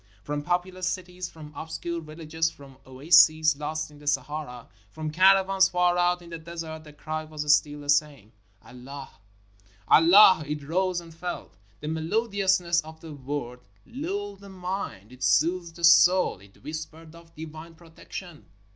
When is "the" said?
3.99-4.07, 6.31-6.39, 6.85-6.91, 7.81-7.87, 11.81-11.87, 12.99-13.13, 14.39-14.49, 15.75-15.83